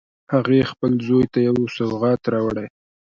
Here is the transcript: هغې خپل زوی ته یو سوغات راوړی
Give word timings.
هغې 0.33 0.61
خپل 0.71 0.91
زوی 1.05 1.25
ته 1.33 1.39
یو 1.47 1.57
سوغات 1.75 2.21
راوړی 2.33 2.67